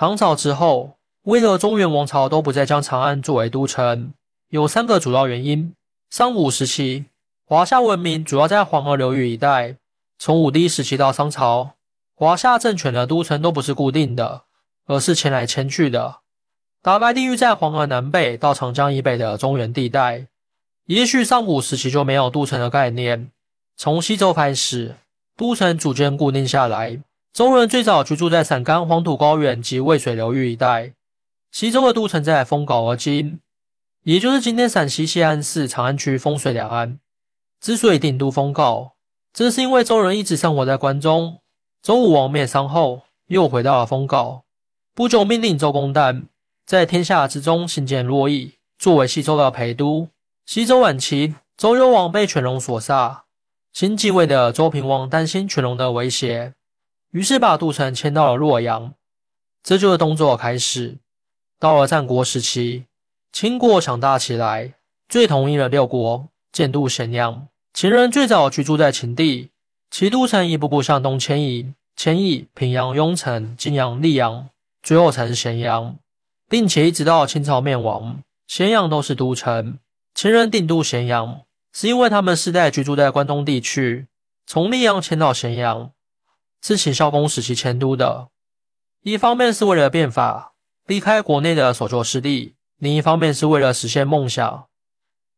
[0.00, 4.14] 唐朝之后，为了中原王朝都不再将长安作为都城，
[4.48, 5.74] 有三个主要原因。
[6.08, 7.04] 上古时期，
[7.44, 9.76] 华夏文明主要在黄河流域一带。
[10.18, 11.72] 从武帝时期到商朝，
[12.14, 14.44] 华夏政权的都城都不是固定的，
[14.86, 16.20] 而是迁来迁去的。
[16.80, 20.28] 大白地域在黄河南北到长江以北的中原地带。
[20.86, 23.30] 也许上古时期就没有都城的概念。
[23.76, 24.96] 从西周开始，
[25.36, 26.98] 都城逐渐固定下来。
[27.32, 30.94] 周人最早居住在陕甘黄土高原及渭水流域一带。
[31.52, 33.38] 西周的都城在丰皋而今，
[34.02, 36.98] 也就是今天陕西西安市长安区丰水两岸。
[37.60, 38.92] 之所以定都封皋，
[39.32, 41.38] 正是因为周人一直生活在关中。
[41.82, 44.42] 周武王灭商后，又回到了丰皋。
[44.94, 46.24] 不久，命令周公旦
[46.66, 50.08] 在天下之中兴建洛邑，作为西周的陪都。
[50.46, 53.24] 西周晚期，周幽王被犬戎所杀。
[53.72, 56.54] 新继位的周平王担心犬戎的威胁，
[57.10, 58.94] 于是把都城迁到了洛阳。
[59.62, 60.98] 这就是动作开始。
[61.58, 62.84] 到了战国时期，
[63.32, 64.74] 秦国强大起来，
[65.08, 67.48] 最统一了六国，建都咸阳。
[67.74, 69.50] 秦人最早居住在秦地，
[69.90, 74.48] 其都城一步步向东迁移，迁移平阳、雍城、晋阳、溧阳，
[74.82, 75.96] 最后才是咸阳，
[76.48, 79.78] 并且一直到清朝灭亡，咸阳都是都城。
[80.14, 81.42] 秦人定都咸阳。
[81.72, 84.08] 是因为他们世代居住在关东地区，
[84.44, 85.92] 从溧阳迁到咸阳，
[86.62, 88.28] 是秦孝公时期迁都的。
[89.02, 90.52] 一方面是为了变法，
[90.86, 94.66] 避开国内的所作势力；另一方面是为了实现梦想。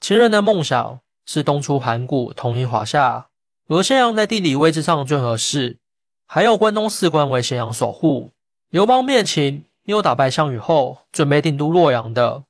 [0.00, 3.26] 秦人的梦想是东出函谷，统一华夏，
[3.66, 5.78] 而咸阳在地理位置上最合适，
[6.26, 8.30] 还有关东四关为咸阳守护。
[8.70, 12.44] 刘邦灭秦，又打败项羽后，准备定都洛阳的，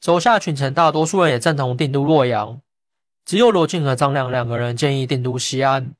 [0.00, 2.60] 手下群臣大多数人也赞同定都洛阳。
[3.26, 5.92] 只有罗晋和张良两个人建议定都西安。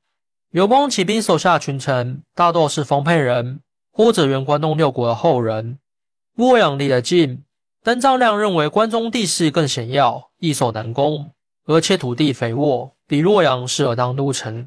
[0.51, 3.61] 刘邦起兵手下群臣大多是丰沛人
[3.93, 5.79] 或者原关东六国的后人。
[6.35, 7.45] 洛阳离得近，
[7.83, 11.33] 但张良认为关中地势更险要，易守难攻，
[11.67, 14.67] 而且土地肥沃，比洛阳适合当都城。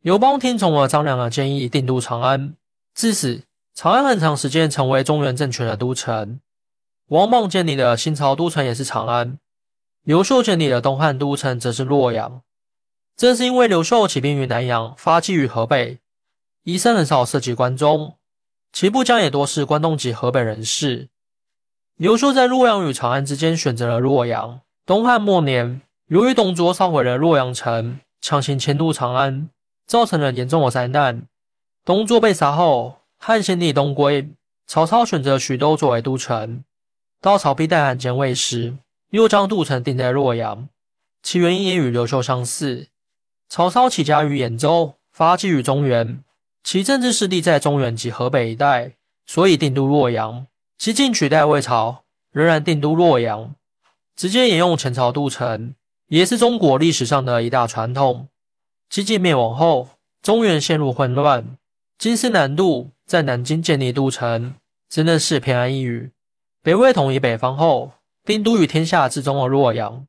[0.00, 2.56] 刘邦听从了张良的建议，定都长安。
[2.92, 3.42] 自此，
[3.72, 6.40] 长安很长时间成为中原政权的都城。
[7.08, 9.38] 王莽建立的新朝都城也是长安。
[10.02, 12.42] 刘秀建立的东汉都城则是洛阳，
[13.16, 15.98] 正是因为刘秀起兵于南阳，发迹于河北，
[16.64, 18.16] 医生很少涉及关中，
[18.72, 21.08] 其部将也多是关东及河北人士。
[21.96, 24.60] 刘秀在洛阳与长安之间选择了洛阳。
[24.84, 29.48] 东汉末年，由于董卓烧毁了洛阳城，强行迁都长安，
[29.86, 31.22] 造成了严重的灾难。
[31.84, 34.28] 董卓被杀后，汉献帝东归，
[34.66, 36.64] 曹操选择徐州作为都城。
[37.20, 38.76] 到曹丕代汉兼魏时。
[39.10, 40.68] 又将都城定在洛阳，
[41.22, 42.88] 其原因也与刘秀相似。
[43.48, 46.22] 曹操起家于兖州，发迹于中原，
[46.62, 48.92] 其政治势力在中原及河北一带，
[49.26, 50.46] 所以定都洛阳。
[50.78, 53.54] 西晋取代魏朝，仍然定都洛阳，
[54.16, 55.74] 直接沿用前朝都城，
[56.08, 58.28] 也是中国历史上的一大传统。
[58.90, 59.88] 西晋灭亡后，
[60.22, 61.56] 中原陷入混乱，
[61.98, 64.54] 金师南渡，在南京建立都城，
[64.88, 66.10] 真的是偏安一隅。
[66.62, 67.92] 北魏统一北方后。
[68.26, 70.06] 定都于天下之中的洛阳。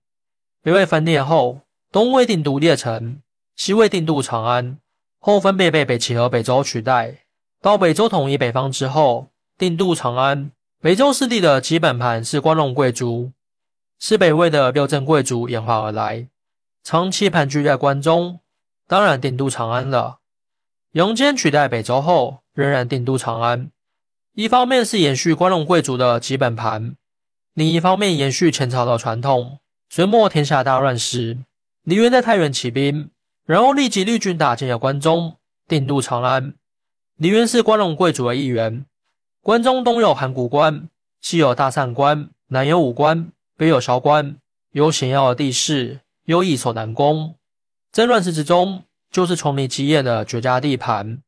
[0.62, 1.60] 北魏分裂后，
[1.92, 3.18] 东魏定都邺城，
[3.56, 4.78] 西魏定都长安，
[5.20, 7.26] 后分别被北齐和北周取代。
[7.62, 10.52] 到北周统一北方之后，定都长安。
[10.82, 13.32] 北周势力的基本盘是关陇贵族，
[14.00, 16.28] 是北魏的六镇贵族演化而来，
[16.84, 18.40] 长期盘踞在关中，
[18.88, 20.20] 当然定都长安了。
[20.92, 23.72] 杨坚取代北周后，仍然定都长安。
[24.34, 26.96] 一方面是延续关陇贵族的基本盘。
[27.54, 29.60] 另一方面，延续前朝的传统。
[29.90, 31.38] 隋末天下大乱时，
[31.84, 33.10] 李渊在太原起兵，
[33.46, 36.54] 然后立即率军打进了关中，定都长安。
[37.18, 38.86] 李渊是关陇贵族的一员。
[39.42, 40.90] 关中东有函谷关，
[41.22, 44.38] 西有大散关，南有武关，北有萧关，
[44.72, 47.36] 有险要的地势，又易守难攻。
[47.92, 51.22] 在乱世之中，就是创立基业的绝佳地盘。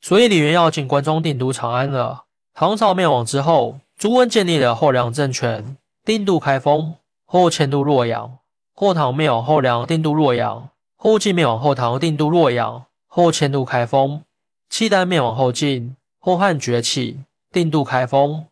[0.00, 2.24] 所以李渊要进关中定都长安了。
[2.54, 3.80] 唐朝灭亡之后。
[3.98, 6.94] 朱温建立了后梁政权，定都开封，
[7.24, 8.38] 后迁都洛阳。
[8.72, 10.70] 后唐灭亡后梁，定都洛阳。
[11.00, 14.24] 后晋灭亡后唐，定都洛阳，后迁都开封。
[14.68, 17.20] 契丹灭亡后晋，后汉崛起，
[17.52, 18.46] 定都开封。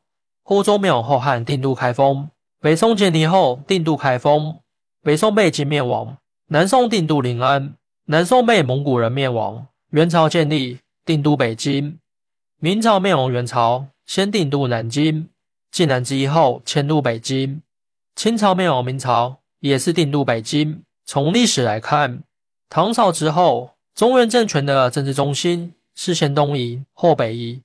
[0.45, 2.31] 后周灭亡后汉，定都开封。
[2.61, 4.61] 北宋建立后，定都开封。
[5.03, 7.75] 北宋被金灭亡，南宋定都临安。
[8.05, 9.67] 南宋被蒙古人灭亡。
[9.91, 11.99] 元朝建立，定都北京。
[12.61, 15.29] 明朝灭亡元朝，先定都南京。
[15.73, 17.61] 晋南之役后迁都北京，
[18.15, 20.85] 清朝灭亡，明朝也是定都北京。
[21.05, 22.23] 从历史来看，
[22.69, 27.63] 唐朝之后，中原政权的政治中心是先东移后北移。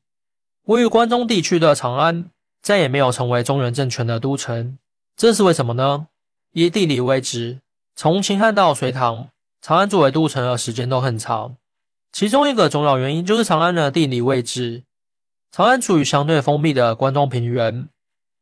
[0.66, 2.30] 位于关中地区的长安
[2.62, 4.78] 再也没有成为中原政权的都城，
[5.18, 6.08] 这是为什么呢？
[6.54, 7.60] 以地理位置，
[7.96, 9.30] 从秦汉到隋唐，
[9.62, 11.56] 长安作为都城的时间都很长。
[12.12, 14.84] 其中一个重要原因就是长安的地理位置。
[15.52, 17.90] 长安处于相对封闭的关中平原，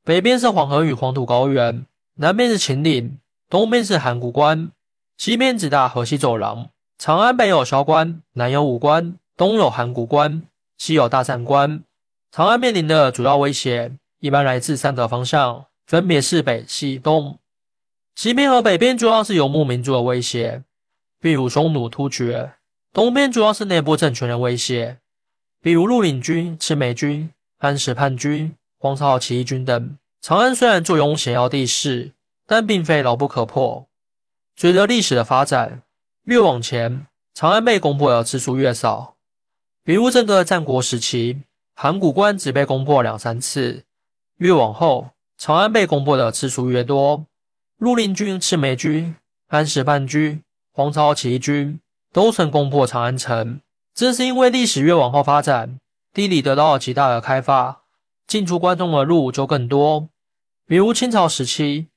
[0.03, 1.85] 北边是黄河与黄土高原，
[2.15, 3.17] 南边是秦岭，
[3.49, 4.71] 东边是函谷关，
[5.19, 6.69] 西边直达河西走廊。
[6.97, 10.43] 长安北有萧关，南有武关，东有函谷关，
[10.77, 11.83] 西有大散关。
[12.31, 17.37] 长安面临的主要威胁一般来自三个方向，分别是北、西、东。
[18.15, 20.63] 西边和北边主要是游牧民族的威胁，
[21.19, 22.53] 比如匈奴突厥；
[22.93, 24.99] 东边主要是内部政权的威胁，
[25.61, 29.97] 比如绿林军、赤眉军、安史叛军、黄巢起义军等。
[30.21, 32.13] 长安虽然坐拥险要地势，
[32.47, 33.88] 但并非牢不可破。
[34.59, 35.83] 随着历史的发展，
[36.25, 39.15] 越往前，长安被攻破的次数越少。
[39.85, 41.43] 比如整个战国时期。
[41.73, 43.85] 函谷关只被攻破两三次，
[44.39, 47.25] 越往后，长安被攻破的次数越多。
[47.77, 49.15] 绿林军、赤眉军、
[49.47, 51.79] 安史叛军、黄巢起义军
[52.11, 53.61] 都曾攻破长安城。
[53.95, 55.79] 这是因为历史越往后发展，
[56.13, 57.83] 地理得到了极大的开发，
[58.27, 60.09] 进出关中的路就更多。
[60.65, 61.87] 比如清朝时期，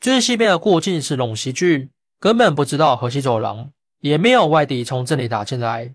[0.00, 1.90] 最西边的过境是陇西郡，
[2.20, 3.70] 根本不知道河西走廊，
[4.00, 5.94] 也没有外敌从这里打进来。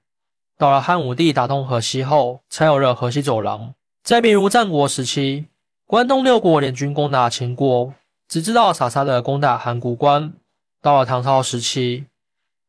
[0.57, 3.73] 到了汉武帝打通河西后，才有了河西走廊。
[4.03, 5.47] 再比如战国时期，
[5.85, 7.93] 关东六国联军攻打秦国，
[8.29, 10.33] 只知道傻傻的攻打函谷关。
[10.81, 12.05] 到了唐朝时期，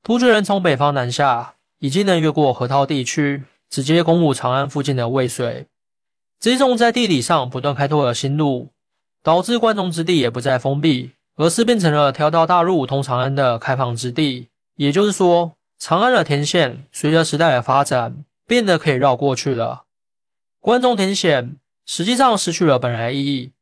[0.02, 5.66] 突厥人从北方南下，已经能越过河套地区，直接攻入长安附近的渭水。
[6.40, 8.70] 这种在地理上不断开拓的新路，
[9.22, 14.48] 导致关中之地也不再封闭，而是变成了条条大路通长安的开放之地。
[14.76, 15.52] 也就是说。
[15.76, 19.84] 长安的天险随着时代的发展变得可以绕过去了。
[20.58, 23.52] 关中天险实际上失去了本来意义，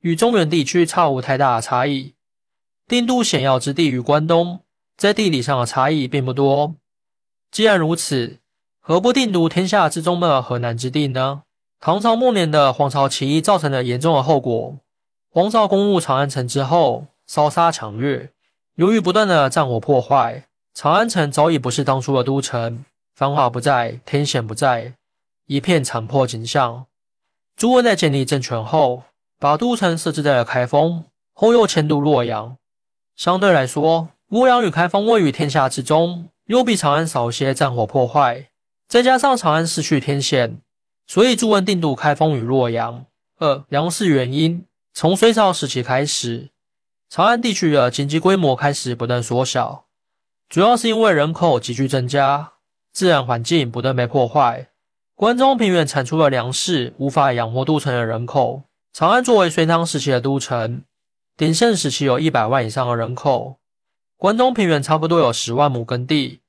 [0.00, 2.14] 与中原地区差无太大的差异。
[2.88, 4.60] 定都险要之地与关东
[4.96, 6.74] 在地理上的差异并不多。
[7.52, 8.38] 既然如此，
[8.80, 11.42] 何不定都天下之中的河南之地呢？
[11.78, 14.78] 唐朝末年的黄巢起义造成了严重的后果。
[15.30, 18.30] 黄巢攻入长安城之后，烧杀抢掠，
[18.76, 20.46] 由于不断的战火破坏。
[20.72, 24.94] 长安城早已不是当初的都城，繁华不在，天险不在，
[25.46, 26.86] 一片残破景象。
[27.54, 29.02] 朱温在建立政权后，
[29.38, 31.04] 把都城设置在了开封，
[31.34, 32.56] 后又迁都洛阳。
[33.14, 38.48] 相对来说，洛阳与开封位于天下之中，又比长安少些战火破坏，
[38.88, 40.58] 再加上长安失去天险，
[41.06, 43.04] 所以朱温定都开封与洛阳。
[43.38, 44.64] 二粮食原因，
[44.94, 46.48] 从隋朝时期开始，
[47.10, 49.86] 长安地区的经济规模开始不断缩小。
[50.46, 52.52] 主要是因为人口急剧增加，
[52.92, 54.68] 自然环境不断被破坏。
[55.14, 58.64] 关中平原产出的粮食无法养活都城的人口。
[58.92, 60.82] 长安作为隋唐时期的都城，
[61.36, 63.56] 鼎盛时期有一百万以上的人口。
[64.18, 66.40] 关中平原差不多有十万亩耕地，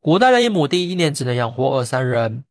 [0.00, 2.42] 古代的一亩地一年只能养活二三人。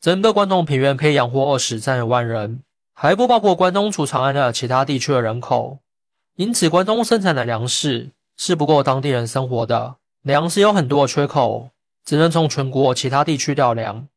[0.00, 2.62] 整个关中平原可以养活二十三万人，
[2.94, 5.80] 还不包括关中除长安的其他地区的人口。
[6.40, 8.08] 因此，关中生产的粮食
[8.38, 9.96] 是不够当地人生活的。
[10.22, 11.68] 粮食有很多缺口，
[12.02, 14.08] 只能从全国其他地区调粮。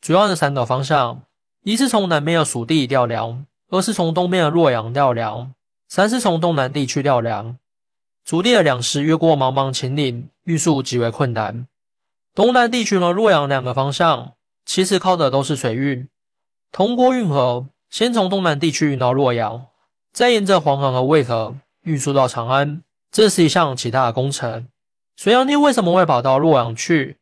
[0.00, 1.22] 主要的三个方向：
[1.64, 5.54] 一是从南边的蜀地调粮，二是从东边的洛阳调粮，
[5.88, 7.58] 三是从东南地区调粮。
[8.24, 11.66] 蜀地的粮食越过茫茫秦岭，运输极为困难。
[12.32, 16.08] 东南地区和洛阳两个方向，其实靠的都是水运，
[16.70, 19.66] 通过运河，先从东南地区运到洛阳，
[20.16, 22.82] 再沿着黄河和渭河运输到长安。
[23.12, 24.66] 这是一项极大的工程。
[25.14, 27.18] 隋炀帝为什么会跑到洛阳去？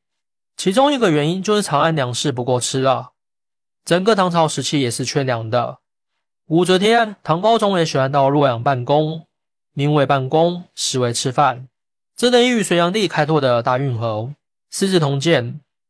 [0.57, 3.11] 其中一个原因就是长安粮食不够吃了。
[3.85, 5.79] 整个唐朝时期也是缺粮的。
[6.47, 9.27] 武则天、唐高宗也喜欢到洛阳办公，
[9.73, 11.67] 名为办公，实为吃饭。
[12.17, 14.31] 这等于隋炀帝开拓的大运河。
[14.71, 15.45] 《资治通鉴》：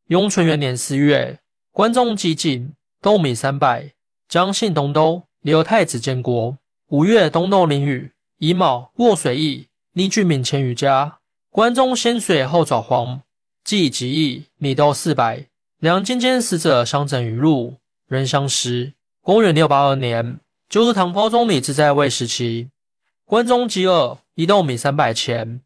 [0.07, 1.39] 雍纯元年四月，
[1.71, 2.71] 关中饥馑，
[3.03, 3.91] 斗米三百，
[4.27, 6.57] 将信东都，留太子监国。
[6.95, 11.19] 五月，东豆淋雨，乙卯，洛水溢，逆居民千余家。
[11.51, 13.23] 关中先水后爪黄，
[13.65, 15.47] 既极易，米豆四百，
[15.81, 18.93] 两京间死者相整于路，人相食。
[19.23, 22.69] 公元六八二年，就是唐高宗李治在位时期，
[23.25, 25.63] 关中饥饿，一豆米三百钱。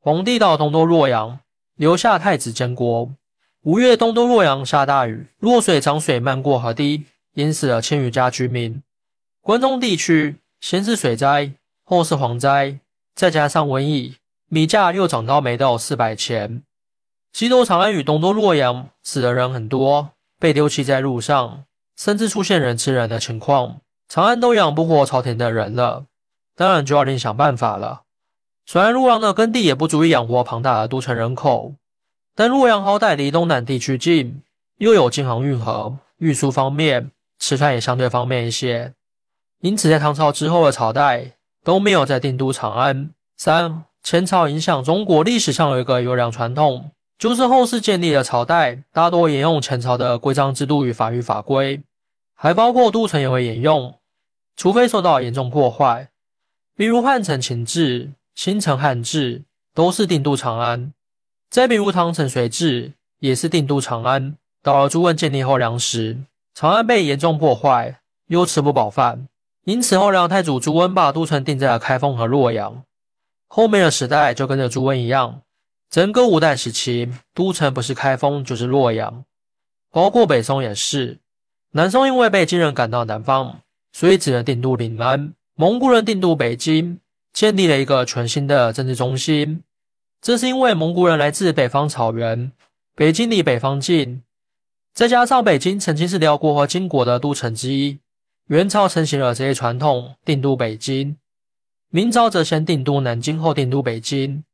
[0.00, 1.38] 皇帝到东都洛阳，
[1.76, 3.08] 留下太子监国。
[3.62, 8.82] 五月，东都洛阳下大雨，洛水涨水漫过河堤，淹死了千余家居民。
[9.40, 12.78] 关中地区先是水灾，后是蝗灾，
[13.16, 14.14] 再加上瘟疫。
[14.48, 16.62] 米价又涨到每斗四百钱。
[17.32, 21.64] 西都长安与东都洛阳死的人很多，被丢弃在路上。
[21.96, 23.80] 甚至出现人吃人的情况。
[24.08, 26.06] 长安都养不活朝廷的人了，
[26.54, 28.02] 当然就要另想办法了。
[28.64, 31.74] 虽然洛阳的耕地也不足以养活庞大的都城人口，
[32.36, 34.40] 但洛阳好歹离东南地区近，
[34.78, 38.94] 又有京杭运河，运输方面，吃饭也相对方便一些。
[39.62, 41.32] 因此，在唐朝之后的朝代
[41.64, 43.10] 都没有在定都长安。
[43.36, 51.80] 三、前朝影响中国历史上有一个优良传统，就是后世建立的朝代大多沿用前朝的规章制度与法律法规，
[52.34, 53.94] 还包括都城也会沿用，
[54.56, 56.08] 除非受到严重破坏，
[56.76, 58.12] 比如汉承秦制。
[58.34, 59.42] 新城汉制
[59.74, 60.94] 都是定都长安，
[61.50, 64.38] 再比如唐承隋制也是定都长安。
[64.62, 66.16] 到了朱温建立后梁时，
[66.54, 69.28] 长安被严重破坏，又吃不饱饭，
[69.64, 72.82] 因此后梁太祖朱温把都城定在了开封和洛阳。
[73.48, 75.42] 后面的时代就跟着朱温一样，
[75.90, 79.24] 整个五代时期，都城不是开封就是洛阳，
[79.90, 81.18] 包括北宋也是。
[81.72, 83.60] 南宋因为被金人赶到南方，
[83.92, 86.98] 所以只能定都临安，蒙古人定都北京。
[87.32, 89.62] 建立了一个全新的政治中心，
[90.20, 92.52] 这是因为蒙古人来自北方草原，
[92.94, 94.22] 北京离北方近，
[94.92, 97.98] 再加上北京曾经是辽国和金国的都城之一，
[98.52, 101.16] 元朝承袭了这些传统，定都北京；
[101.88, 104.44] 明朝则先定都南京，后定都北京。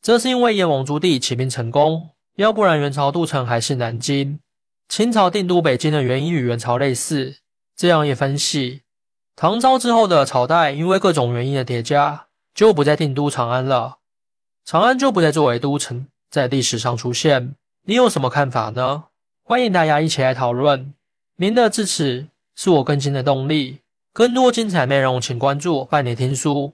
[0.00, 4.40] 这是因为燕王朱棣起兵成功，要不然元朝都城还是南京。
[4.88, 7.36] 清朝定都北京的原因与元朝类似，
[7.76, 8.80] 这样一分析。
[9.34, 13.98] 唐朝之后的朝代，因为各种原因的叠加，就不再定都长安了，
[14.64, 17.54] 长安就不再作为都城在历史上出现。
[17.82, 19.04] 你有什么看法呢？
[19.42, 20.94] 欢迎大家一起来讨论。
[21.36, 23.80] 您的支持是我更新的动力，
[24.14, 26.72] 更多精彩内容请关注半年听书。